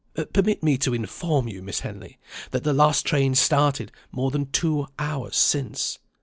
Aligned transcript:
"Permit 0.33 0.63
me 0.63 0.79
to 0.79 0.95
inform 0.95 1.47
you, 1.47 1.61
Miss 1.61 1.81
Henley, 1.81 2.17
that 2.49 2.63
the 2.63 2.73
last 2.73 3.05
train 3.05 3.35
started 3.35 3.91
more 4.11 4.31
than 4.31 4.47
two 4.49 4.87
hours 4.97 5.35
since." 5.35 5.99